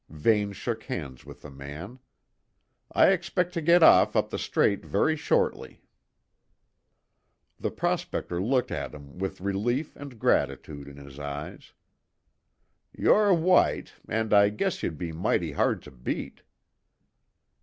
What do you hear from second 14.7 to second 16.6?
you'd be mighty hard to beat."